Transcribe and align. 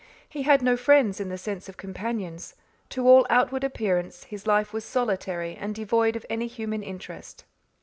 He 0.27 0.41
had 0.41 0.63
no 0.63 0.77
friends 0.77 1.19
in 1.19 1.29
the 1.29 1.37
sense 1.37 1.69
of 1.69 1.77
companions; 1.77 2.55
to 2.89 3.07
all 3.07 3.27
outward 3.29 3.63
appearance 3.63 4.23
his 4.23 4.47
life 4.47 4.73
was 4.73 4.83
solitary 4.83 5.55
and 5.55 5.75
devoid 5.75 6.15
of 6.15 6.25
any 6.27 6.47
human 6.47 6.81
interest. 6.81 7.45